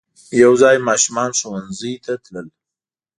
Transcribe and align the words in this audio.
یو 0.41 0.53
ځای 0.61 0.75
ماشومان 0.87 1.29
ښوونځی 1.39 1.93
ته 2.05 2.13
تلل. 2.23 2.47